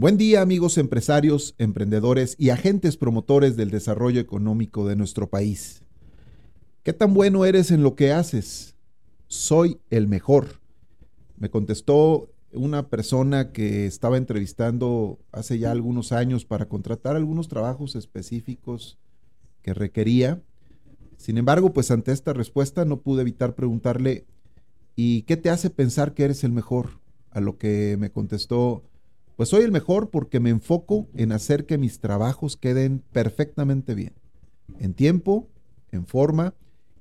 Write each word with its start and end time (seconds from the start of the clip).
Buen 0.00 0.16
día 0.16 0.42
amigos 0.42 0.78
empresarios, 0.78 1.56
emprendedores 1.58 2.36
y 2.38 2.50
agentes 2.50 2.96
promotores 2.96 3.56
del 3.56 3.72
desarrollo 3.72 4.20
económico 4.20 4.86
de 4.86 4.94
nuestro 4.94 5.28
país. 5.28 5.82
¿Qué 6.84 6.92
tan 6.92 7.14
bueno 7.14 7.44
eres 7.44 7.72
en 7.72 7.82
lo 7.82 7.96
que 7.96 8.12
haces? 8.12 8.76
Soy 9.26 9.80
el 9.90 10.06
mejor. 10.06 10.60
Me 11.36 11.50
contestó 11.50 12.30
una 12.52 12.90
persona 12.90 13.50
que 13.50 13.86
estaba 13.86 14.18
entrevistando 14.18 15.18
hace 15.32 15.58
ya 15.58 15.72
algunos 15.72 16.12
años 16.12 16.44
para 16.44 16.68
contratar 16.68 17.16
algunos 17.16 17.48
trabajos 17.48 17.96
específicos 17.96 18.98
que 19.62 19.74
requería. 19.74 20.40
Sin 21.16 21.38
embargo, 21.38 21.72
pues 21.72 21.90
ante 21.90 22.12
esta 22.12 22.32
respuesta 22.32 22.84
no 22.84 23.00
pude 23.00 23.22
evitar 23.22 23.56
preguntarle, 23.56 24.26
¿y 24.94 25.22
qué 25.22 25.36
te 25.36 25.50
hace 25.50 25.70
pensar 25.70 26.14
que 26.14 26.22
eres 26.22 26.44
el 26.44 26.52
mejor? 26.52 27.00
A 27.30 27.40
lo 27.40 27.58
que 27.58 27.96
me 27.98 28.12
contestó, 28.12 28.84
pues 29.38 29.50
soy 29.50 29.62
el 29.62 29.70
mejor 29.70 30.10
porque 30.10 30.40
me 30.40 30.50
enfoco 30.50 31.06
en 31.14 31.30
hacer 31.30 31.64
que 31.64 31.78
mis 31.78 32.00
trabajos 32.00 32.56
queden 32.56 33.04
perfectamente 33.12 33.94
bien, 33.94 34.14
en 34.80 34.94
tiempo, 34.94 35.46
en 35.92 36.06
forma 36.06 36.54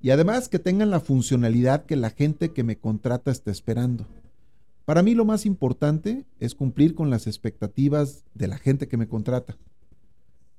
y 0.03 0.11
además 0.11 0.47
que 0.47 0.59
tengan 0.59 0.91
la 0.91 0.99
funcionalidad 0.99 1.87
que 1.87 1.95
la 1.95 2.11
gente 2.11 2.53
que 2.53 2.63
me 2.63 2.77
contrata 2.77 3.31
está 3.31 3.49
esperando. 3.49 4.05
Para 4.85 5.01
mí 5.01 5.15
lo 5.15 5.25
más 5.25 5.47
importante 5.47 6.25
es 6.39 6.53
cumplir 6.53 6.93
con 6.93 7.09
las 7.09 7.25
expectativas 7.25 8.23
de 8.35 8.47
la 8.47 8.59
gente 8.59 8.87
que 8.87 8.97
me 8.97 9.07
contrata. 9.07 9.57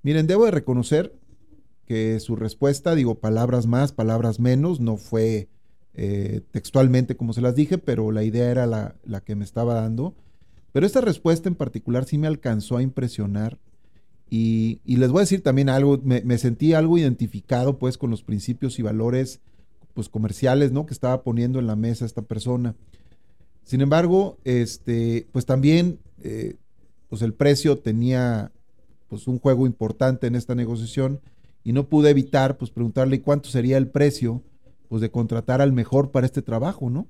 Miren, 0.03 0.27
debo 0.27 0.47
de 0.47 0.51
reconocer 0.51 1.15
que 1.87 2.19
su 2.19 2.35
respuesta, 2.35 2.97
digo 2.97 3.21
palabras 3.21 3.69
más, 3.69 3.93
palabras 3.93 4.41
menos, 4.41 4.81
no 4.81 4.97
fue 4.97 5.49
eh, 5.95 6.41
textualmente 6.51 7.17
como 7.17 7.33
se 7.35 7.41
las 7.41 7.55
dije, 7.55 7.79
pero 7.79 8.11
la 8.11 8.25
idea 8.25 8.51
era 8.51 8.67
la, 8.67 8.97
la 9.05 9.21
que 9.21 9.37
me 9.37 9.45
estaba 9.45 9.75
dando 9.75 10.17
pero 10.73 10.87
esta 10.87 11.01
respuesta 11.01 11.49
en 11.49 11.55
particular 11.55 12.05
sí 12.05 12.19
me 12.19 12.27
alcanzó 12.27 12.77
a 12.77 12.83
impresionar 12.83 13.59
y, 14.31 14.81
les 14.85 15.11
voy 15.11 15.21
a 15.21 15.23
decir 15.23 15.43
también 15.43 15.69
algo, 15.69 16.01
me, 16.03 16.39
sentí 16.39 16.75
algo 16.75 16.99
identificado 16.99 17.79
pues 17.79 17.97
con 17.97 18.11
los 18.11 18.23
principios 18.23 18.79
y 18.79 18.83
valores 18.83 19.41
pues 19.95 20.09
comerciales, 20.09 20.71
¿no? 20.71 20.87
Que 20.87 20.93
estaba 20.93 21.23
poniendo 21.23 21.59
en 21.59 21.67
la 21.67 21.77
mesa 21.77 22.05
esta 22.05 22.23
persona. 22.23 22.75
Sin 23.65 23.81
embargo, 23.81 24.39
este, 24.45 25.27
pues 25.33 25.47
también, 25.47 25.99
eh, 26.23 26.57
pues 27.09 27.23
el 27.23 27.33
precio 27.33 27.79
tenía 27.79 28.53
pues 29.09 29.27
un 29.27 29.39
juego 29.39 29.67
importante 29.67 30.27
en 30.27 30.35
esta 30.35 30.55
negociación 30.55 31.21
y 31.65 31.73
no 31.73 31.89
pude 31.89 32.11
evitar 32.11 32.59
pues 32.59 32.71
preguntarle 32.71 33.23
cuánto 33.23 33.49
sería 33.49 33.79
el 33.79 33.89
precio 33.89 34.43
pues 34.89 35.01
de 35.01 35.11
contratar 35.11 35.61
al 35.61 35.73
mejor 35.73 36.11
para 36.11 36.27
este 36.27 36.43
trabajo, 36.43 36.91
¿no? 36.91 37.09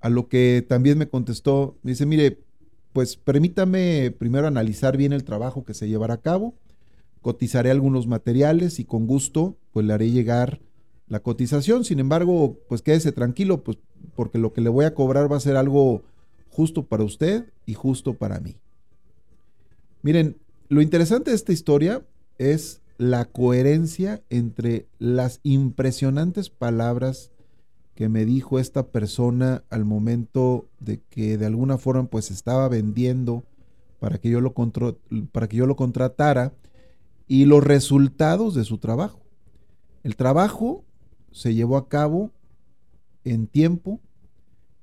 A 0.00 0.08
lo 0.08 0.28
que 0.28 0.64
también 0.68 0.98
me 0.98 1.08
contestó, 1.08 1.76
me 1.82 1.92
dice, 1.92 2.06
mire, 2.06 2.40
pues 2.94 3.16
permítame 3.16 4.14
primero 4.16 4.46
analizar 4.46 4.96
bien 4.96 5.12
el 5.12 5.24
trabajo 5.24 5.64
que 5.64 5.74
se 5.74 5.88
llevará 5.88 6.14
a 6.14 6.20
cabo, 6.20 6.54
cotizaré 7.22 7.72
algunos 7.72 8.06
materiales 8.06 8.78
y 8.78 8.84
con 8.84 9.08
gusto 9.08 9.56
pues 9.72 9.84
le 9.84 9.92
haré 9.92 10.12
llegar 10.12 10.60
la 11.08 11.18
cotización. 11.18 11.84
Sin 11.84 11.98
embargo, 11.98 12.56
pues 12.68 12.82
quédese 12.82 13.10
tranquilo, 13.10 13.64
pues 13.64 13.78
porque 14.14 14.38
lo 14.38 14.52
que 14.52 14.60
le 14.60 14.68
voy 14.68 14.84
a 14.84 14.94
cobrar 14.94 15.30
va 15.30 15.36
a 15.36 15.40
ser 15.40 15.56
algo 15.56 16.02
justo 16.50 16.84
para 16.84 17.02
usted 17.02 17.46
y 17.66 17.74
justo 17.74 18.14
para 18.14 18.38
mí. 18.38 18.54
Miren, 20.02 20.36
lo 20.68 20.80
interesante 20.80 21.30
de 21.30 21.36
esta 21.36 21.52
historia 21.52 22.06
es 22.38 22.80
la 22.96 23.24
coherencia 23.24 24.22
entre 24.30 24.86
las 25.00 25.40
impresionantes 25.42 26.48
palabras 26.48 27.32
que 27.94 28.08
me 28.08 28.24
dijo 28.24 28.58
esta 28.58 28.88
persona 28.88 29.64
al 29.70 29.84
momento 29.84 30.68
de 30.80 31.00
que 31.00 31.38
de 31.38 31.46
alguna 31.46 31.78
forma 31.78 32.04
pues 32.08 32.30
estaba 32.30 32.68
vendiendo 32.68 33.44
para 34.00 34.18
que 34.18 34.28
yo 34.28 34.40
lo, 34.40 34.52
para 35.32 35.48
que 35.48 35.56
yo 35.56 35.66
lo 35.66 35.76
contratara 35.76 36.52
y 37.26 37.44
los 37.44 37.62
resultados 37.64 38.54
de 38.54 38.64
su 38.64 38.78
trabajo. 38.78 39.20
El 40.02 40.16
trabajo 40.16 40.84
se 41.30 41.54
llevó 41.54 41.76
a 41.76 41.88
cabo 41.88 42.30
en 43.24 43.46
tiempo, 43.46 44.00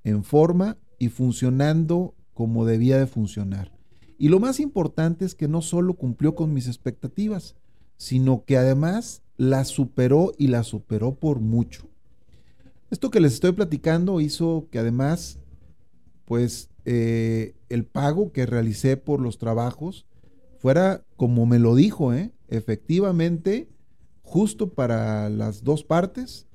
en 0.04 0.24
forma 0.24 0.78
y 0.98 1.10
funcionando 1.10 2.16
como 2.34 2.66
debía 2.66 2.98
de 2.98 3.08
funcionar. 3.08 3.72
Y 4.18 4.30
lo 4.30 4.40
más 4.40 4.60
importante 4.60 5.26
es 5.26 5.36
que 5.36 5.48
no 5.48 5.62
solo 5.62 5.96
cumplió 5.96 6.34
con 6.34 6.54
mis 6.54 6.68
expectativas, 6.68 7.56
sino 7.98 8.46
que 8.46 8.58
además 8.58 9.22
la 9.38 9.66
superó 9.66 10.32
y 10.38 10.48
la 10.48 10.64
superó 10.64 11.16
por 11.16 11.40
mucho. 11.40 11.91
Esto 12.91 13.09
que 13.09 13.22
les 13.22 13.34
estoy 13.34 13.53
platicando 13.53 14.19
hizo 14.19 14.68
que 14.69 14.78
además, 14.78 15.40
pues, 16.25 16.69
eh, 16.84 17.56
el 17.69 17.85
pago 17.85 18.34
que 18.34 18.46
realicé 18.46 18.97
por 18.97 19.22
los 19.22 19.38
trabajos 19.38 20.06
fuera 20.59 21.03
como 21.16 21.46
me 21.46 21.57
lo 21.57 21.74
dijo, 21.74 22.13
¿eh? 22.13 22.31
efectivamente, 22.50 23.69
justo 24.24 24.74
para 24.74 25.30
las 25.30 25.63
dos 25.63 25.85
partes, 25.85 26.47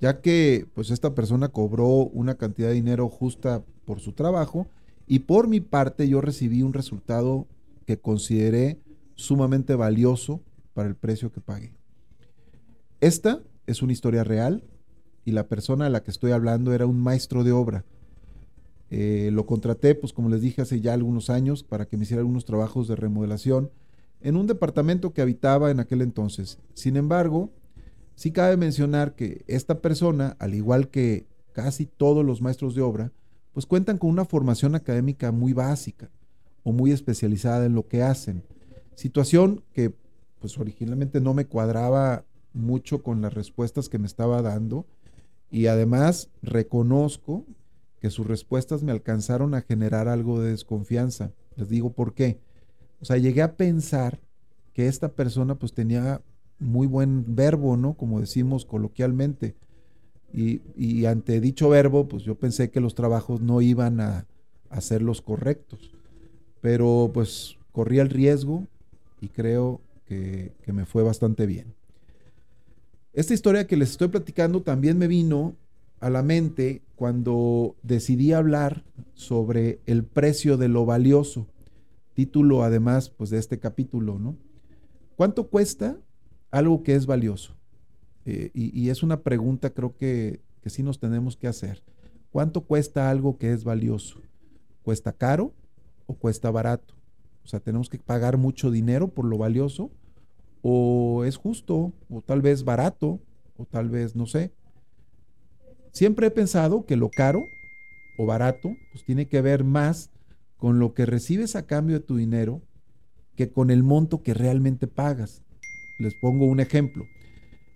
ya 0.00 0.20
que 0.20 0.66
pues 0.74 0.90
esta 0.90 1.14
persona 1.14 1.48
cobró 1.48 1.86
una 1.86 2.34
cantidad 2.34 2.68
de 2.68 2.74
dinero 2.74 3.08
justa 3.08 3.64
por 3.84 4.00
su 4.00 4.12
trabajo 4.12 4.68
y 5.06 5.20
por 5.20 5.46
mi 5.46 5.60
parte 5.60 6.08
yo 6.08 6.20
recibí 6.20 6.62
un 6.62 6.72
resultado 6.72 7.46
que 7.86 7.98
consideré 7.98 8.80
sumamente 9.14 9.76
valioso 9.76 10.40
para 10.74 10.88
el 10.88 10.96
precio 10.96 11.30
que 11.30 11.40
pagué. 11.40 11.72
Esta 13.00 13.42
es 13.66 13.80
una 13.80 13.92
historia 13.92 14.24
real, 14.24 14.64
y 15.28 15.32
la 15.32 15.46
persona 15.46 15.86
a 15.86 15.90
la 15.90 16.02
que 16.02 16.10
estoy 16.10 16.32
hablando 16.32 16.72
era 16.72 16.86
un 16.86 16.98
maestro 16.98 17.44
de 17.44 17.52
obra. 17.52 17.84
Eh, 18.88 19.28
lo 19.30 19.44
contraté, 19.44 19.94
pues 19.94 20.14
como 20.14 20.30
les 20.30 20.40
dije, 20.40 20.62
hace 20.62 20.80
ya 20.80 20.94
algunos 20.94 21.28
años 21.28 21.62
para 21.62 21.84
que 21.84 21.98
me 21.98 22.04
hiciera 22.04 22.22
algunos 22.22 22.46
trabajos 22.46 22.88
de 22.88 22.96
remodelación 22.96 23.70
en 24.22 24.36
un 24.36 24.46
departamento 24.46 25.12
que 25.12 25.20
habitaba 25.20 25.70
en 25.70 25.80
aquel 25.80 26.00
entonces. 26.00 26.58
Sin 26.72 26.96
embargo, 26.96 27.50
sí 28.14 28.32
cabe 28.32 28.56
mencionar 28.56 29.16
que 29.16 29.44
esta 29.48 29.82
persona, 29.82 30.34
al 30.38 30.54
igual 30.54 30.88
que 30.88 31.26
casi 31.52 31.84
todos 31.84 32.24
los 32.24 32.40
maestros 32.40 32.74
de 32.74 32.80
obra, 32.80 33.12
pues 33.52 33.66
cuentan 33.66 33.98
con 33.98 34.08
una 34.08 34.24
formación 34.24 34.74
académica 34.74 35.30
muy 35.30 35.52
básica 35.52 36.08
o 36.62 36.72
muy 36.72 36.90
especializada 36.90 37.66
en 37.66 37.74
lo 37.74 37.86
que 37.86 38.02
hacen. 38.02 38.44
Situación 38.94 39.62
que 39.74 39.92
pues 40.40 40.56
originalmente 40.56 41.20
no 41.20 41.34
me 41.34 41.44
cuadraba 41.44 42.24
mucho 42.54 43.02
con 43.02 43.20
las 43.20 43.34
respuestas 43.34 43.88
que 43.88 43.98
me 43.98 44.06
estaba 44.06 44.42
dando 44.42 44.86
y 45.50 45.66
además 45.66 46.30
reconozco 46.42 47.44
que 48.00 48.10
sus 48.10 48.26
respuestas 48.26 48.82
me 48.82 48.92
alcanzaron 48.92 49.54
a 49.54 49.62
generar 49.62 50.08
algo 50.08 50.40
de 50.40 50.50
desconfianza. 50.50 51.32
Les 51.56 51.68
digo 51.68 51.92
por 51.92 52.14
qué. 52.14 52.38
O 53.00 53.04
sea, 53.04 53.16
llegué 53.16 53.42
a 53.42 53.56
pensar 53.56 54.20
que 54.72 54.86
esta 54.86 55.08
persona 55.08 55.56
pues 55.56 55.72
tenía 55.72 56.20
muy 56.58 56.86
buen 56.86 57.34
verbo, 57.34 57.76
¿no? 57.76 57.94
Como 57.94 58.20
decimos 58.20 58.64
coloquialmente. 58.64 59.56
Y, 60.32 61.06
ante 61.06 61.40
dicho 61.40 61.70
verbo, 61.70 62.06
pues 62.06 62.22
yo 62.22 62.34
pensé 62.34 62.70
que 62.70 62.80
los 62.80 62.94
trabajos 62.94 63.40
no 63.40 63.62
iban 63.62 64.00
a, 64.00 64.26
a 64.68 64.80
ser 64.80 65.00
los 65.02 65.22
correctos. 65.22 65.90
Pero 66.60 67.10
pues 67.14 67.56
corrí 67.72 67.98
el 67.98 68.10
riesgo 68.10 68.66
y 69.20 69.28
creo 69.28 69.80
que 70.06 70.52
me 70.66 70.84
fue 70.84 71.02
bastante 71.02 71.46
bien. 71.46 71.77
Esta 73.18 73.34
historia 73.34 73.66
que 73.66 73.76
les 73.76 73.90
estoy 73.90 74.06
platicando 74.06 74.62
también 74.62 74.96
me 74.96 75.08
vino 75.08 75.56
a 75.98 76.08
la 76.08 76.22
mente 76.22 76.82
cuando 76.94 77.74
decidí 77.82 78.32
hablar 78.32 78.84
sobre 79.14 79.80
el 79.86 80.04
precio 80.04 80.56
de 80.56 80.68
lo 80.68 80.86
valioso. 80.86 81.48
Título 82.14 82.62
además 82.62 83.10
pues 83.10 83.30
de 83.30 83.38
este 83.38 83.58
capítulo, 83.58 84.20
¿no? 84.20 84.36
¿Cuánto 85.16 85.48
cuesta 85.48 85.96
algo 86.52 86.84
que 86.84 86.94
es 86.94 87.06
valioso? 87.06 87.56
Eh, 88.24 88.52
y, 88.54 88.88
es 88.88 89.02
una 89.02 89.20
pregunta 89.22 89.70
creo 89.70 89.96
que, 89.96 90.38
que 90.62 90.70
sí 90.70 90.84
nos 90.84 91.00
tenemos 91.00 91.36
que 91.36 91.48
hacer. 91.48 91.82
¿Cuánto 92.30 92.60
cuesta 92.60 93.10
algo 93.10 93.36
que 93.36 93.52
es 93.52 93.64
valioso? 93.64 94.20
¿Cuesta 94.84 95.12
caro 95.12 95.52
o 96.06 96.14
cuesta 96.14 96.52
barato? 96.52 96.94
O 97.44 97.48
sea, 97.48 97.58
tenemos 97.58 97.88
que 97.88 97.98
pagar 97.98 98.36
mucho 98.36 98.70
dinero 98.70 99.08
por 99.08 99.24
lo 99.24 99.38
valioso 99.38 99.90
o 100.62 101.24
es 101.24 101.36
justo, 101.36 101.92
o 102.08 102.22
tal 102.22 102.42
vez 102.42 102.64
barato, 102.64 103.20
o 103.56 103.64
tal 103.64 103.88
vez 103.88 104.16
no 104.16 104.26
sé. 104.26 104.52
Siempre 105.92 106.28
he 106.28 106.30
pensado 106.30 106.86
que 106.86 106.96
lo 106.96 107.10
caro 107.10 107.44
o 108.18 108.26
barato, 108.26 108.76
pues 108.92 109.04
tiene 109.04 109.26
que 109.28 109.40
ver 109.40 109.64
más 109.64 110.10
con 110.56 110.78
lo 110.78 110.92
que 110.92 111.06
recibes 111.06 111.56
a 111.56 111.66
cambio 111.66 111.98
de 111.98 112.04
tu 112.04 112.16
dinero 112.16 112.62
que 113.36 113.50
con 113.50 113.70
el 113.70 113.82
monto 113.82 114.22
que 114.22 114.34
realmente 114.34 114.88
pagas. 114.88 115.42
Les 115.98 116.14
pongo 116.20 116.46
un 116.46 116.60
ejemplo. 116.60 117.04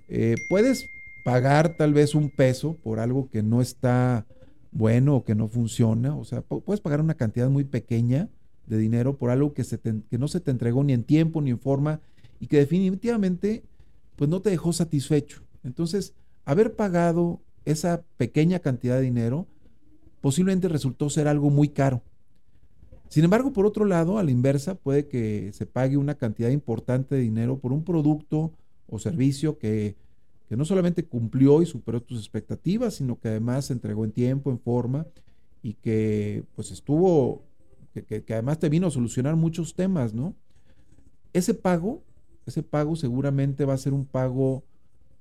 Eh, 0.08 0.34
puedes 0.48 0.86
pagar 1.24 1.76
tal 1.76 1.94
vez 1.94 2.14
un 2.14 2.30
peso 2.30 2.76
por 2.82 2.98
algo 2.98 3.28
que 3.30 3.42
no 3.42 3.60
está 3.60 4.26
bueno 4.72 5.16
o 5.16 5.24
que 5.24 5.34
no 5.34 5.48
funciona. 5.48 6.16
O 6.16 6.24
sea, 6.24 6.42
puedes 6.42 6.80
pagar 6.80 7.00
una 7.00 7.14
cantidad 7.14 7.48
muy 7.48 7.64
pequeña 7.64 8.28
de 8.66 8.78
dinero 8.78 9.16
por 9.16 9.30
algo 9.30 9.54
que, 9.54 9.64
se 9.64 9.78
que 9.78 10.18
no 10.18 10.28
se 10.28 10.40
te 10.40 10.50
entregó 10.50 10.82
ni 10.82 10.92
en 10.92 11.04
tiempo 11.04 11.40
ni 11.40 11.50
en 11.50 11.60
forma 11.60 12.00
y 12.42 12.48
que 12.48 12.56
definitivamente 12.56 13.62
pues 14.16 14.28
no 14.28 14.42
te 14.42 14.50
dejó 14.50 14.72
satisfecho. 14.72 15.42
Entonces, 15.62 16.12
haber 16.44 16.74
pagado 16.74 17.40
esa 17.64 18.02
pequeña 18.16 18.58
cantidad 18.58 18.96
de 18.96 19.02
dinero 19.02 19.46
posiblemente 20.20 20.66
resultó 20.66 21.08
ser 21.08 21.28
algo 21.28 21.50
muy 21.50 21.68
caro. 21.68 22.02
Sin 23.08 23.22
embargo, 23.22 23.52
por 23.52 23.64
otro 23.64 23.84
lado, 23.84 24.18
a 24.18 24.24
la 24.24 24.32
inversa, 24.32 24.74
puede 24.74 25.06
que 25.06 25.52
se 25.52 25.66
pague 25.66 25.96
una 25.96 26.16
cantidad 26.16 26.48
importante 26.48 27.14
de 27.14 27.20
dinero 27.20 27.58
por 27.58 27.72
un 27.72 27.84
producto 27.84 28.50
o 28.88 28.98
servicio 28.98 29.56
que, 29.56 29.94
no 30.50 30.64
solamente 30.64 31.04
cumplió 31.04 31.62
y 31.62 31.66
superó 31.66 32.02
tus 32.02 32.18
expectativas, 32.18 32.94
sino 32.94 33.20
que 33.20 33.28
además 33.28 33.66
se 33.66 33.72
entregó 33.72 34.04
en 34.04 34.10
tiempo, 34.10 34.50
en 34.50 34.58
forma 34.58 35.06
y 35.62 35.74
que 35.74 36.42
pues 36.56 36.72
estuvo, 36.72 37.44
que, 37.94 38.24
además 38.30 38.58
te 38.58 38.68
vino 38.68 38.88
a 38.88 38.90
solucionar 38.90 39.36
muchos 39.36 39.74
temas, 39.74 40.12
¿no? 40.12 40.34
Ese 41.32 41.54
pago, 41.54 42.02
ese 42.46 42.62
pago 42.62 42.96
seguramente 42.96 43.64
va 43.64 43.74
a 43.74 43.78
ser 43.78 43.92
un 43.92 44.04
pago 44.04 44.64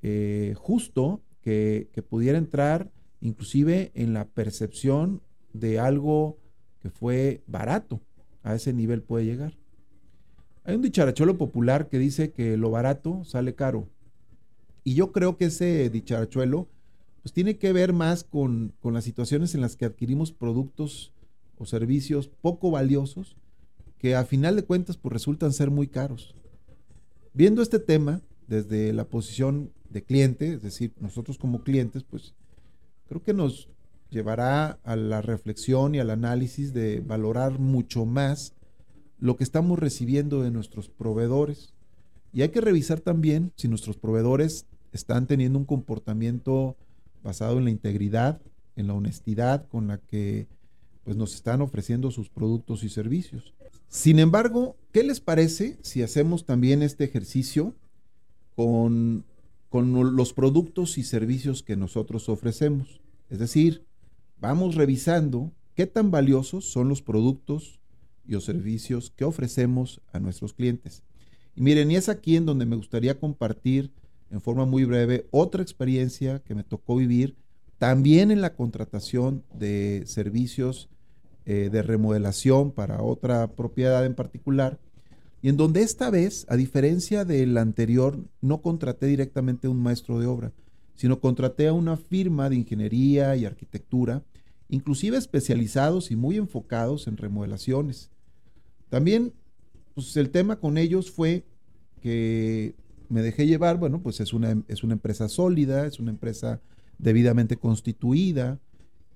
eh, 0.02 0.54
justo 0.58 1.22
que, 1.42 1.90
pudiera 2.10 2.38
entrar 2.38 2.92
inclusive 3.22 3.92
en 3.94 4.14
la 4.14 4.26
percepción 4.26 5.22
de 5.54 5.80
algo 5.80 6.38
que 6.82 6.90
fue 6.90 7.44
barato. 7.48 8.02
A 8.44 8.56
ese 8.56 8.74
nivel 8.74 9.04
puede 9.04 9.26
llegar. 9.26 9.54
Hay 10.64 10.76
un 10.76 10.82
dicharachuelo 10.82 11.38
popular 11.38 11.88
que 11.88 12.00
dice 12.00 12.32
que 12.32 12.58
lo 12.58 12.72
barato 12.72 13.24
sale 13.24 13.54
caro. 13.54 13.88
Y 14.84 14.96
yo 14.96 15.12
creo 15.12 15.38
que 15.38 15.46
ese 15.46 15.90
dicharachuelo 15.92 16.68
pues 17.22 17.34
tiene 17.34 17.58
que 17.58 17.72
ver 17.72 17.94
más 17.94 18.24
con, 18.24 18.74
con 18.80 18.96
las 18.96 19.04
situaciones 19.04 19.54
en 19.54 19.62
las 19.62 19.76
que 19.76 19.86
adquirimos 19.86 20.32
productos 20.32 21.14
o 21.60 21.66
servicios 21.68 22.28
poco 22.28 22.72
valiosos 22.72 23.38
que 24.00 24.16
a 24.16 24.26
final 24.26 24.56
de 24.56 24.64
cuentas 24.64 24.98
pues 24.98 25.14
resultan 25.14 25.54
ser 25.54 25.70
muy 25.70 25.86
caros. 25.86 26.34
Viendo 27.34 27.62
este 27.62 27.80
tema 27.80 28.22
desde 28.48 28.92
la 28.92 29.06
posición 29.06 29.72
de 29.90 30.04
cliente, 30.04 30.54
es 30.54 30.62
decir, 30.62 30.94
nosotros 31.00 31.38
como 31.38 31.64
clientes, 31.64 32.04
pues 32.04 32.34
creo 33.08 33.24
que 33.24 33.34
nos 33.34 33.70
llevará 34.10 34.80
a 34.84 34.96
la 34.98 35.22
reflexión 35.22 35.96
y 35.96 36.00
al 36.00 36.10
análisis 36.10 36.74
de 36.74 37.00
valorar 37.00 37.60
mucho 37.60 38.06
más 38.06 38.54
lo 39.18 39.38
que 39.38 39.46
estamos 39.46 39.80
recibiendo 39.80 40.42
de 40.42 40.52
nuestros 40.52 40.90
proveedores. 40.90 41.74
Y 42.34 42.42
hay 42.42 42.50
que 42.50 42.60
revisar 42.60 43.00
también 43.00 43.54
si 43.56 43.70
nuestros 43.70 43.98
proveedores 43.98 44.66
están 44.92 45.28
teniendo 45.28 45.58
un 45.58 45.66
comportamiento 45.66 46.76
basado 47.24 47.58
en 47.58 47.66
la 47.66 47.72
integridad, 47.72 48.42
en 48.76 48.88
la 48.88 48.94
honestidad 48.94 49.68
con 49.70 49.88
la 49.88 50.00
que 50.00 50.48
pues, 51.06 51.16
nos 51.16 51.34
están 51.34 51.62
ofreciendo 51.62 52.12
sus 52.12 52.30
productos 52.30 52.84
y 52.84 52.90
servicios. 52.90 53.54
Sin 53.92 54.20
embargo, 54.20 54.78
¿qué 54.94 55.04
les 55.04 55.20
parece 55.20 55.78
si 55.82 56.02
hacemos 56.02 56.46
también 56.46 56.82
este 56.82 57.04
ejercicio 57.04 57.76
con, 58.56 59.26
con 59.68 60.16
los 60.16 60.32
productos 60.32 60.98
y 60.98 61.04
servicios 61.04 61.62
que 61.62 61.76
nosotros 61.76 62.30
ofrecemos? 62.30 63.02
Es 63.30 63.40
decir, 63.40 63.86
vamos 64.40 64.76
revisando 64.76 65.52
qué 65.76 65.88
tan 65.88 66.10
valiosos 66.10 66.72
son 66.72 66.88
los 66.88 67.02
productos 67.02 67.82
y 68.26 68.32
los 68.32 68.46
servicios 68.46 69.12
que 69.12 69.26
ofrecemos 69.26 70.00
a 70.14 70.22
nuestros 70.22 70.54
clientes. 70.54 71.04
Y 71.54 71.62
miren, 71.62 71.92
y 71.92 71.98
es 71.98 72.08
aquí 72.08 72.38
en 72.38 72.46
donde 72.46 72.66
me 72.66 72.78
gustaría 72.78 73.20
compartir 73.20 73.92
en 74.30 74.40
forma 74.40 74.64
muy 74.66 74.86
breve 74.86 75.28
otra 75.32 75.62
experiencia 75.62 76.40
que 76.40 76.56
me 76.56 76.64
tocó 76.64 76.96
vivir 76.96 77.36
también 77.78 78.32
en 78.32 78.40
la 78.40 78.56
contratación 78.56 79.44
de 79.54 80.04
servicios 80.06 80.88
eh, 81.46 81.70
de 81.72 81.82
remodelación 81.82 82.72
para 82.72 83.02
otra 83.02 83.48
propiedad 83.48 84.06
en 84.06 84.16
particular, 84.16 84.80
y 85.42 85.50
en 85.50 85.58
donde 85.58 85.82
esta 85.82 86.10
vez, 86.10 86.46
a 86.50 86.56
diferencia 86.56 87.26
del 87.26 87.58
anterior, 87.58 88.20
no 88.42 88.62
contraté 88.62 89.08
directamente 89.08 89.68
a 89.68 89.72
un 89.72 89.82
maestro 89.82 90.20
de 90.20 90.28
obra, 90.28 90.52
sino 90.96 91.20
contraté 91.20 91.68
a 91.68 91.74
una 91.74 91.98
firma 91.98 92.50
de 92.50 92.58
ingeniería 92.58 93.36
y 93.36 93.46
arquitectura 93.46 94.24
inclusive 94.72 95.18
especializados 95.18 96.10
y 96.12 96.16
muy 96.16 96.38
enfocados 96.38 97.06
en 97.08 97.18
remodelaciones. 97.18 98.10
También, 98.90 99.34
pues 99.94 100.16
el 100.18 100.32
tema 100.32 100.56
con 100.56 100.78
ellos 100.78 101.12
fue 101.12 101.44
que 102.02 102.74
me 103.10 103.22
dejé 103.22 103.46
llevar, 103.46 103.78
bueno, 103.78 104.02
pues 104.02 104.22
es 104.22 104.34
una, 104.34 104.64
es 104.70 104.84
una 104.84 104.94
empresa 104.94 105.28
sólida, 105.28 105.86
es 105.86 106.00
una 106.00 106.10
empresa 106.10 106.62
debidamente 106.98 107.58
constituida. 107.58 108.60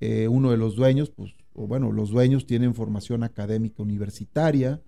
Eh, 0.01 0.28
uno 0.28 0.51
de 0.51 0.57
los 0.57 0.75
dueños, 0.75 1.10
pues, 1.10 1.33
o 1.56 1.68
bueno, 1.68 1.92
los 1.92 2.10
dueños 2.10 2.46
tienen 2.46 2.75
formación 2.75 3.24
académica 3.24 3.81
universitaria, 3.81 4.81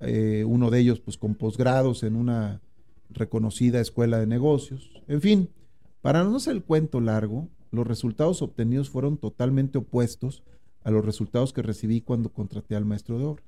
eh, 0.00 0.44
uno 0.46 0.70
de 0.70 0.78
ellos, 0.78 1.00
pues, 1.00 1.16
con 1.16 1.34
posgrados 1.34 2.02
en 2.02 2.16
una 2.16 2.60
reconocida 3.10 3.80
escuela 3.80 4.18
de 4.18 4.26
negocios. 4.26 4.90
En 5.08 5.20
fin, 5.20 5.48
para 6.02 6.22
no 6.22 6.36
hacer 6.36 6.54
el 6.54 6.62
cuento 6.62 7.00
largo, 7.00 7.48
los 7.72 7.86
resultados 7.86 8.40
obtenidos 8.40 8.88
fueron 8.88 9.16
totalmente 9.16 9.78
opuestos 9.78 10.42
a 10.84 10.90
los 10.90 11.04
resultados 11.04 11.52
que 11.52 11.62
recibí 11.62 12.00
cuando 12.00 12.32
contraté 12.32 12.76
al 12.76 12.84
maestro 12.84 13.18
de 13.18 13.24
obra. 13.24 13.42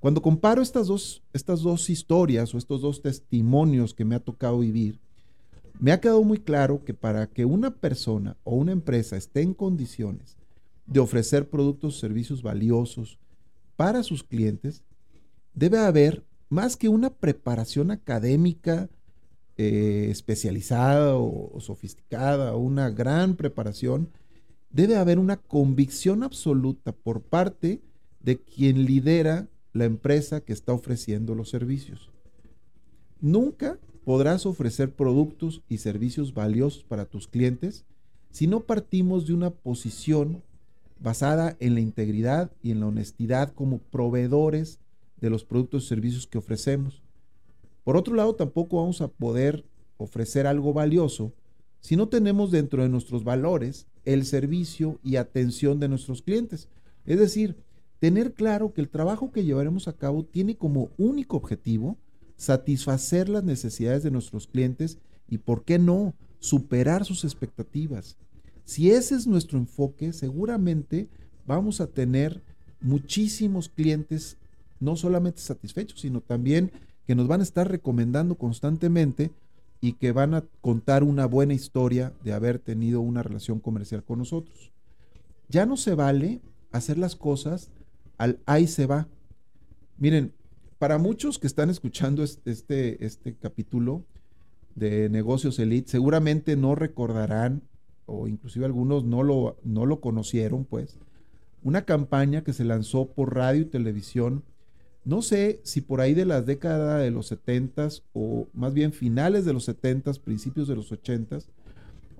Cuando 0.00 0.22
comparo 0.22 0.62
estas 0.62 0.88
dos, 0.88 1.22
estas 1.32 1.60
dos 1.60 1.88
historias 1.90 2.54
o 2.54 2.58
estos 2.58 2.80
dos 2.80 3.02
testimonios 3.02 3.94
que 3.94 4.04
me 4.04 4.16
ha 4.16 4.20
tocado 4.20 4.58
vivir, 4.58 4.98
me 5.78 5.92
ha 5.92 6.00
quedado 6.00 6.24
muy 6.24 6.38
claro 6.38 6.84
que 6.84 6.94
para 6.94 7.26
que 7.28 7.44
una 7.44 7.70
persona 7.70 8.36
o 8.42 8.56
una 8.56 8.72
empresa 8.72 9.16
esté 9.16 9.42
en 9.42 9.54
condiciones 9.54 10.39
de 10.90 11.00
ofrecer 11.00 11.48
productos 11.48 11.96
o 11.96 12.00
servicios 12.00 12.42
valiosos 12.42 13.18
para 13.76 14.02
sus 14.02 14.22
clientes, 14.24 14.82
debe 15.54 15.78
haber 15.78 16.24
más 16.48 16.76
que 16.76 16.88
una 16.88 17.10
preparación 17.10 17.92
académica 17.92 18.90
eh, 19.56 20.08
especializada 20.10 21.16
o, 21.16 21.58
sofisticada, 21.60 22.56
una 22.56 22.90
gran 22.90 23.36
preparación, 23.36 24.10
debe 24.70 24.96
haber 24.96 25.18
una 25.18 25.36
convicción 25.36 26.24
absoluta 26.24 26.92
por 26.92 27.22
parte 27.22 27.80
de 28.20 28.38
quien 28.38 28.84
lidera 28.84 29.48
la 29.72 29.84
empresa 29.84 30.40
que 30.40 30.52
está 30.52 30.72
ofreciendo 30.72 31.36
los 31.36 31.50
servicios. 31.50 32.10
Nunca 33.20 33.78
podrás 34.04 34.44
ofrecer 34.44 34.92
productos 34.92 35.62
y 35.68 35.78
servicios 35.78 36.34
valiosos 36.34 36.82
para 36.82 37.04
tus 37.04 37.28
clientes 37.28 37.84
si 38.30 38.48
no 38.48 38.60
partimos 38.60 39.26
de 39.26 39.34
una 39.34 39.50
posición 39.50 40.42
basada 41.00 41.56
en 41.60 41.74
la 41.74 41.80
integridad 41.80 42.52
y 42.62 42.70
en 42.70 42.80
la 42.80 42.86
honestidad 42.86 43.52
como 43.52 43.78
proveedores 43.78 44.78
de 45.20 45.30
los 45.30 45.44
productos 45.44 45.84
y 45.84 45.88
servicios 45.88 46.26
que 46.26 46.38
ofrecemos. 46.38 47.02
Por 47.84 47.96
otro 47.96 48.14
lado, 48.14 48.34
tampoco 48.34 48.76
vamos 48.76 49.00
a 49.00 49.08
poder 49.08 49.64
ofrecer 49.96 50.46
algo 50.46 50.72
valioso 50.72 51.32
si 51.80 51.96
no 51.96 52.08
tenemos 52.08 52.50
dentro 52.50 52.82
de 52.82 52.88
nuestros 52.88 53.24
valores 53.24 53.86
el 54.04 54.24
servicio 54.24 54.98
y 55.02 55.16
atención 55.16 55.80
de 55.80 55.88
nuestros 55.88 56.22
clientes. 56.22 56.68
Es 57.06 57.18
decir, 57.18 57.56
tener 57.98 58.34
claro 58.34 58.72
que 58.72 58.80
el 58.80 58.88
trabajo 58.88 59.32
que 59.32 59.44
llevaremos 59.44 59.88
a 59.88 59.94
cabo 59.94 60.24
tiene 60.24 60.56
como 60.56 60.90
único 60.98 61.36
objetivo 61.36 61.96
satisfacer 62.36 63.28
las 63.28 63.44
necesidades 63.44 64.02
de 64.02 64.10
nuestros 64.10 64.46
clientes 64.46 64.98
y, 65.28 65.38
¿por 65.38 65.64
qué 65.64 65.78
no?, 65.78 66.14
superar 66.38 67.04
sus 67.04 67.24
expectativas. 67.24 68.16
Si 68.64 68.90
ese 68.90 69.14
es 69.14 69.26
nuestro 69.26 69.58
enfoque, 69.58 70.12
seguramente 70.12 71.08
vamos 71.46 71.80
a 71.80 71.86
tener 71.86 72.42
muchísimos 72.80 73.68
clientes 73.68 74.36
no 74.78 74.96
solamente 74.96 75.40
satisfechos, 75.40 76.00
sino 76.00 76.20
también 76.20 76.72
que 77.06 77.14
nos 77.14 77.28
van 77.28 77.40
a 77.40 77.44
estar 77.44 77.70
recomendando 77.70 78.36
constantemente 78.36 79.30
y 79.80 79.94
que 79.94 80.12
van 80.12 80.34
a 80.34 80.44
contar 80.60 81.02
una 81.02 81.26
buena 81.26 81.54
historia 81.54 82.12
de 82.22 82.32
haber 82.32 82.58
tenido 82.58 83.00
una 83.00 83.22
relación 83.22 83.60
comercial 83.60 84.04
con 84.04 84.18
nosotros. 84.18 84.72
Ya 85.48 85.66
no 85.66 85.76
se 85.76 85.94
vale 85.94 86.40
hacer 86.70 86.98
las 86.98 87.16
cosas 87.16 87.70
al 88.18 88.38
ahí 88.44 88.66
se 88.66 88.86
va. 88.86 89.08
Miren, 89.96 90.32
para 90.78 90.98
muchos 90.98 91.38
que 91.38 91.46
están 91.46 91.70
escuchando 91.70 92.22
este, 92.22 93.04
este 93.04 93.34
capítulo 93.34 94.04
de 94.74 95.08
Negocios 95.08 95.58
Elite, 95.58 95.90
seguramente 95.90 96.56
no 96.56 96.74
recordarán, 96.74 97.62
o 98.10 98.28
inclusive 98.28 98.66
algunos 98.66 99.04
no 99.04 99.22
lo, 99.22 99.56
no 99.64 99.86
lo 99.86 100.00
conocieron, 100.00 100.64
pues, 100.64 100.98
una 101.62 101.84
campaña 101.84 102.42
que 102.42 102.52
se 102.52 102.64
lanzó 102.64 103.06
por 103.06 103.34
radio 103.34 103.62
y 103.62 103.66
televisión 103.66 104.42
no 105.04 105.22
sé 105.22 105.60
si 105.62 105.80
por 105.80 106.00
ahí 106.00 106.14
de 106.14 106.26
la 106.26 106.42
década 106.42 106.98
de 106.98 107.10
los 107.10 107.28
70 107.28 107.88
o 108.12 108.48
más 108.52 108.74
bien 108.74 108.92
finales 108.92 109.44
de 109.44 109.52
los 109.52 109.64
70 109.64 110.12
principios 110.24 110.68
de 110.68 110.76
los 110.76 110.92
80 110.92 111.38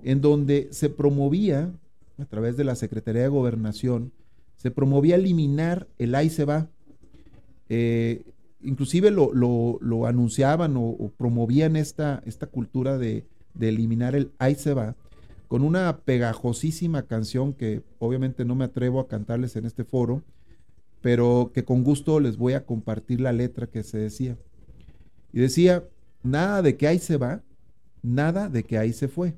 en 0.03 0.21
donde 0.21 0.67
se 0.71 0.89
promovía 0.89 1.71
a 2.17 2.25
través 2.25 2.57
de 2.57 2.63
la 2.63 2.75
Secretaría 2.75 3.21
de 3.21 3.27
Gobernación, 3.27 4.11
se 4.55 4.71
promovía 4.71 5.15
eliminar 5.15 5.87
el 5.99 6.15
ahí 6.15 6.29
se 6.29 6.45
va. 6.45 6.67
Eh, 7.69 8.23
inclusive 8.63 9.11
lo, 9.11 10.07
anunciaban 10.07 10.75
o, 10.75 11.11
promovían 11.17 11.75
esta, 11.75 12.21
esta 12.25 12.47
cultura 12.47 12.97
de, 12.97 13.25
de 13.53 13.69
eliminar 13.69 14.15
el 14.15 14.31
ahí 14.39 14.55
se 14.55 14.73
va 14.73 14.95
con 15.51 15.63
una 15.63 15.97
pegajosísima 16.05 17.07
canción 17.07 17.51
que 17.51 17.83
obviamente 17.99 18.45
no 18.45 18.55
me 18.55 18.63
atrevo 18.63 19.01
a 19.01 19.09
cantarles 19.09 19.57
en 19.57 19.65
este 19.65 19.83
foro, 19.83 20.23
pero 21.01 21.51
que 21.53 21.65
con 21.65 21.83
gusto 21.83 22.21
les 22.21 22.37
voy 22.37 22.53
a 22.53 22.65
compartir 22.65 23.19
la 23.19 23.33
letra 23.33 23.67
que 23.67 23.83
se 23.83 23.97
decía. 23.97 24.37
Y 25.33 25.41
decía, 25.41 25.83
nada 26.23 26.61
de 26.61 26.77
que 26.77 26.87
ahí 26.87 26.99
se 26.99 27.17
va, 27.17 27.43
nada 28.01 28.47
de 28.47 28.63
que 28.63 28.77
ahí 28.77 28.93
se 28.93 29.09
fue. 29.09 29.33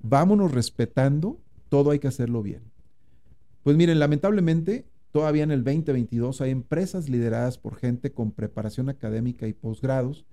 Vámonos 0.00 0.50
respetando, 0.50 1.38
todo 1.68 1.92
hay 1.92 2.00
que 2.00 2.08
hacerlo 2.08 2.42
bien. 2.42 2.62
Pues 3.62 3.76
miren, 3.76 4.00
lamentablemente, 4.00 4.84
todavía 5.12 5.44
en 5.44 5.52
el 5.52 5.62
2022 5.62 6.40
hay 6.40 6.50
empresas 6.50 7.08
lideradas 7.08 7.56
por 7.56 7.76
gente 7.76 8.10
con 8.10 8.32
preparación 8.32 8.88
académica 8.88 9.46
y 9.46 9.52
posgrados 9.52 10.26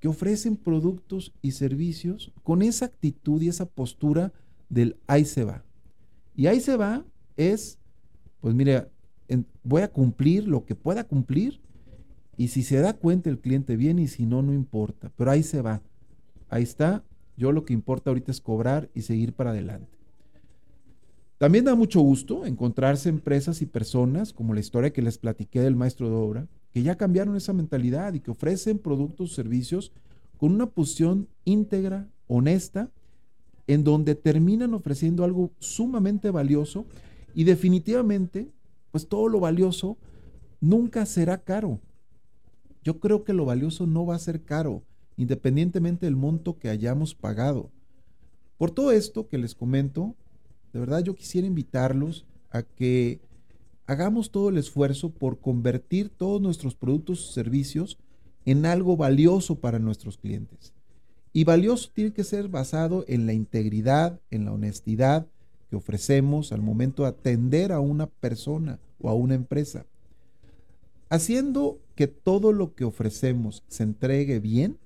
que 0.00 0.08
ofrecen 0.08 0.56
productos 0.56 1.32
y 1.42 1.52
servicios 1.52 2.32
con 2.42 2.62
esa 2.62 2.86
actitud 2.86 3.40
y 3.42 3.48
esa 3.48 3.66
postura 3.66 4.32
del 4.68 4.96
ahí 5.06 5.24
se 5.24 5.44
va. 5.44 5.62
Y 6.34 6.46
ahí 6.46 6.60
se 6.60 6.76
va 6.76 7.04
es, 7.36 7.78
pues 8.40 8.54
mire, 8.54 8.88
voy 9.62 9.82
a 9.82 9.92
cumplir 9.92 10.48
lo 10.48 10.64
que 10.64 10.74
pueda 10.74 11.04
cumplir 11.04 11.60
y 12.36 12.48
si 12.48 12.62
se 12.62 12.80
da 12.80 12.94
cuenta 12.94 13.28
el 13.28 13.38
cliente 13.38 13.76
bien 13.76 13.98
y 13.98 14.08
si 14.08 14.24
no, 14.24 14.42
no 14.42 14.54
importa, 14.54 15.12
pero 15.16 15.30
ahí 15.30 15.42
se 15.42 15.60
va. 15.60 15.82
Ahí 16.48 16.62
está, 16.62 17.04
yo 17.36 17.52
lo 17.52 17.64
que 17.64 17.74
importa 17.74 18.10
ahorita 18.10 18.30
es 18.30 18.40
cobrar 18.40 18.88
y 18.94 19.02
seguir 19.02 19.34
para 19.34 19.50
adelante. 19.50 19.98
También 21.36 21.64
da 21.64 21.74
mucho 21.74 22.00
gusto 22.00 22.44
encontrarse 22.44 23.08
empresas 23.08 23.62
y 23.62 23.66
personas, 23.66 24.32
como 24.32 24.54
la 24.54 24.60
historia 24.60 24.92
que 24.92 25.02
les 25.02 25.18
platiqué 25.18 25.60
del 25.60 25.76
maestro 25.76 26.08
de 26.08 26.14
obra, 26.14 26.48
que 26.72 26.82
ya 26.82 26.96
cambiaron 26.96 27.36
esa 27.36 27.52
mentalidad 27.52 28.14
y 28.14 28.20
que 28.20 28.30
ofrecen 28.30 28.78
productos 28.78 29.32
o 29.32 29.34
servicios 29.34 29.92
con 30.36 30.52
una 30.52 30.66
posición 30.66 31.28
íntegra, 31.44 32.08
honesta, 32.26 32.90
en 33.66 33.84
donde 33.84 34.14
terminan 34.14 34.74
ofreciendo 34.74 35.24
algo 35.24 35.52
sumamente 35.58 36.30
valioso 36.30 36.86
y 37.34 37.44
definitivamente 37.44 38.50
pues 38.90 39.08
todo 39.08 39.28
lo 39.28 39.40
valioso 39.40 39.96
nunca 40.60 41.06
será 41.06 41.38
caro. 41.38 41.80
Yo 42.82 42.98
creo 42.98 43.24
que 43.24 43.32
lo 43.32 43.44
valioso 43.44 43.86
no 43.86 44.06
va 44.06 44.14
a 44.14 44.20
ser 44.20 44.42
caro, 44.42 44.82
independientemente 45.16 46.06
del 46.06 46.16
monto 46.16 46.58
que 46.58 46.68
hayamos 46.68 47.14
pagado. 47.14 47.70
Por 48.58 48.70
todo 48.70 48.92
esto 48.92 49.28
que 49.28 49.38
les 49.38 49.54
comento, 49.54 50.16
de 50.72 50.80
verdad 50.80 51.02
yo 51.02 51.14
quisiera 51.14 51.46
invitarlos 51.46 52.26
a 52.50 52.62
que 52.62 53.20
hagamos 53.90 54.30
todo 54.30 54.50
el 54.50 54.56
esfuerzo 54.56 55.10
por 55.10 55.40
convertir 55.40 56.10
todos 56.10 56.40
nuestros 56.40 56.76
productos 56.76 57.28
o 57.28 57.32
servicios 57.32 57.98
en 58.44 58.64
algo 58.64 58.96
valioso 58.96 59.56
para 59.56 59.80
nuestros 59.80 60.16
clientes. 60.16 60.72
Y 61.32 61.42
valioso 61.42 61.90
tiene 61.92 62.12
que 62.12 62.22
ser 62.22 62.46
basado 62.46 63.04
en 63.08 63.26
la 63.26 63.32
integridad, 63.32 64.20
en 64.30 64.44
la 64.44 64.52
honestidad, 64.52 65.26
que 65.68 65.74
ofrecemos 65.74 66.52
al 66.52 66.62
momento 66.62 67.02
de 67.02 67.08
atender 67.08 67.72
a 67.72 67.80
una 67.80 68.06
persona 68.06 68.78
o 69.00 69.08
a 69.08 69.14
una 69.14 69.34
empresa. 69.34 69.84
Haciendo 71.08 71.80
que 71.96 72.06
todo 72.06 72.52
lo 72.52 72.76
que 72.76 72.84
ofrecemos 72.84 73.64
se 73.66 73.82
entregue 73.82 74.38
bien, 74.38 74.78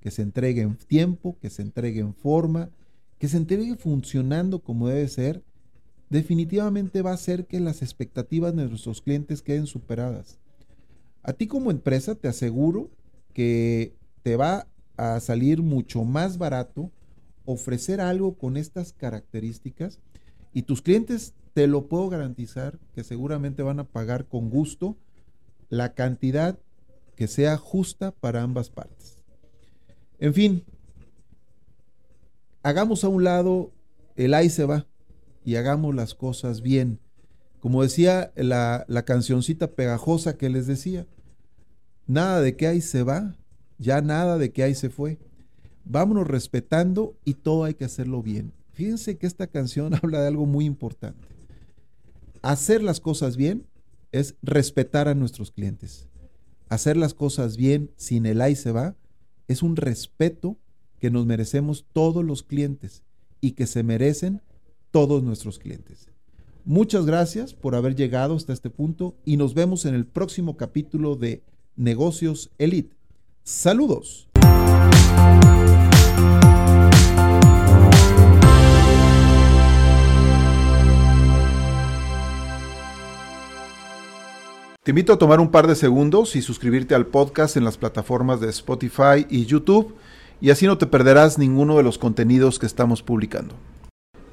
que 0.00 0.12
se 0.12 0.22
entregue 0.22 0.62
en 0.62 0.76
tiempo, 0.76 1.36
que 1.40 1.50
se 1.50 1.62
entregue 1.62 1.98
en 1.98 2.14
forma, 2.14 2.70
que 3.18 3.26
se 3.26 3.36
entregue 3.36 3.74
funcionando 3.74 4.60
como 4.60 4.86
debe 4.86 5.08
ser, 5.08 5.42
definitivamente 6.10 7.02
va 7.02 7.10
a 7.10 7.14
hacer 7.14 7.46
que 7.46 7.60
las 7.60 7.82
expectativas 7.82 8.54
de 8.54 8.66
nuestros 8.66 9.02
clientes 9.02 9.42
queden 9.42 9.66
superadas. 9.66 10.38
A 11.22 11.32
ti 11.32 11.46
como 11.46 11.70
empresa 11.70 12.14
te 12.14 12.28
aseguro 12.28 12.90
que 13.34 13.94
te 14.22 14.36
va 14.36 14.66
a 14.96 15.20
salir 15.20 15.62
mucho 15.62 16.04
más 16.04 16.38
barato 16.38 16.90
ofrecer 17.44 18.00
algo 18.00 18.36
con 18.36 18.56
estas 18.56 18.92
características 18.92 20.00
y 20.52 20.62
tus 20.62 20.82
clientes, 20.82 21.34
te 21.54 21.66
lo 21.66 21.88
puedo 21.88 22.08
garantizar, 22.08 22.78
que 22.94 23.04
seguramente 23.04 23.62
van 23.62 23.80
a 23.80 23.84
pagar 23.84 24.26
con 24.26 24.50
gusto 24.50 24.96
la 25.68 25.94
cantidad 25.94 26.58
que 27.16 27.26
sea 27.26 27.56
justa 27.56 28.12
para 28.12 28.42
ambas 28.42 28.70
partes. 28.70 29.22
En 30.18 30.34
fin, 30.34 30.64
hagamos 32.62 33.04
a 33.04 33.08
un 33.08 33.24
lado 33.24 33.72
el 34.16 34.34
ahí 34.34 34.50
se 34.50 34.64
va 34.64 34.86
y 35.48 35.56
hagamos 35.56 35.94
las 35.94 36.14
cosas 36.14 36.60
bien. 36.60 36.98
Como 37.60 37.82
decía 37.82 38.32
la, 38.36 38.84
la 38.86 39.06
cancioncita 39.06 39.68
pegajosa 39.70 40.36
que 40.36 40.50
les 40.50 40.66
decía, 40.66 41.06
nada 42.06 42.42
de 42.42 42.54
que 42.54 42.66
ahí 42.66 42.82
se 42.82 43.02
va, 43.02 43.34
ya 43.78 44.02
nada 44.02 44.36
de 44.36 44.52
que 44.52 44.62
ahí 44.62 44.74
se 44.74 44.90
fue. 44.90 45.18
Vámonos 45.86 46.26
respetando 46.26 47.16
y 47.24 47.32
todo 47.32 47.64
hay 47.64 47.72
que 47.72 47.86
hacerlo 47.86 48.22
bien. 48.22 48.52
Fíjense 48.74 49.16
que 49.16 49.26
esta 49.26 49.46
canción 49.46 49.94
habla 50.02 50.20
de 50.20 50.28
algo 50.28 50.44
muy 50.44 50.66
importante. 50.66 51.26
Hacer 52.42 52.82
las 52.82 53.00
cosas 53.00 53.38
bien 53.38 53.64
es 54.12 54.34
respetar 54.42 55.08
a 55.08 55.14
nuestros 55.14 55.50
clientes. 55.50 56.08
Hacer 56.68 56.98
las 56.98 57.14
cosas 57.14 57.56
bien 57.56 57.90
sin 57.96 58.26
el 58.26 58.42
ahí 58.42 58.54
se 58.54 58.70
va 58.70 58.96
es 59.46 59.62
un 59.62 59.76
respeto 59.76 60.58
que 60.98 61.10
nos 61.10 61.24
merecemos 61.24 61.86
todos 61.94 62.22
los 62.22 62.42
clientes 62.42 63.02
y 63.40 63.52
que 63.52 63.66
se 63.66 63.82
merecen 63.82 64.42
todos 64.90 65.22
nuestros 65.22 65.58
clientes. 65.58 66.08
Muchas 66.64 67.06
gracias 67.06 67.54
por 67.54 67.74
haber 67.74 67.94
llegado 67.94 68.36
hasta 68.36 68.52
este 68.52 68.70
punto 68.70 69.14
y 69.24 69.36
nos 69.36 69.54
vemos 69.54 69.86
en 69.86 69.94
el 69.94 70.04
próximo 70.04 70.56
capítulo 70.56 71.16
de 71.16 71.42
Negocios 71.76 72.50
Elite. 72.58 72.94
Saludos. 73.42 74.28
Te 84.82 84.92
invito 84.92 85.12
a 85.12 85.18
tomar 85.18 85.38
un 85.38 85.50
par 85.50 85.66
de 85.66 85.74
segundos 85.74 86.34
y 86.34 86.40
suscribirte 86.40 86.94
al 86.94 87.06
podcast 87.06 87.58
en 87.58 87.64
las 87.64 87.76
plataformas 87.76 88.40
de 88.40 88.48
Spotify 88.48 89.26
y 89.28 89.44
YouTube 89.44 89.94
y 90.40 90.48
así 90.48 90.66
no 90.66 90.78
te 90.78 90.86
perderás 90.86 91.36
ninguno 91.36 91.76
de 91.76 91.82
los 91.82 91.98
contenidos 91.98 92.58
que 92.58 92.64
estamos 92.64 93.02
publicando. 93.02 93.54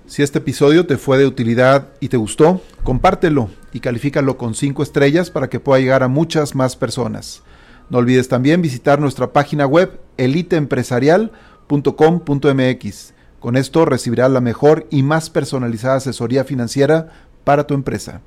Si 0.08 0.22
este 0.22 0.38
episodio 0.38 0.86
te 0.86 0.98
fue 0.98 1.18
de 1.18 1.26
utilidad 1.26 1.88
y 2.00 2.10
te 2.10 2.18
gustó, 2.18 2.62
compártelo 2.84 3.50
y 3.74 3.80
califícalo 3.80 4.38
con 4.38 4.54
5 4.54 4.84
estrellas 4.84 5.32
para 5.32 5.50
que 5.50 5.60
pueda 5.60 5.80
llegar 5.80 6.04
a 6.04 6.08
muchas 6.08 6.54
más 6.54 6.76
personas. 6.76 7.42
No 7.90 7.98
olvides 7.98 8.28
también 8.28 8.62
visitar 8.62 9.00
nuestra 9.00 9.34
página 9.34 9.66
web 9.66 10.00
eliteempresarial.com.mx. 10.18 13.14
Con 13.40 13.58
esto 13.58 13.86
recibirás 13.86 14.30
la 14.30 14.42
mejor 14.42 14.86
y 14.92 15.02
más 15.02 15.32
personalizada 15.32 15.96
asesoría 15.96 16.44
financiera 16.44 17.10
para 17.44 17.66
tu 17.66 17.74
empresa. 17.74 18.22